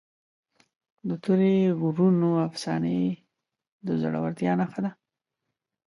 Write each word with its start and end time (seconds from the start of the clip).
د 1.07 1.09
تورې 1.23 1.55
غرونو 1.79 2.29
افسانې 2.47 2.97
د 3.85 3.87
زړورتیا 4.01 4.53
نښه 4.59 4.79
ده. 4.85 4.91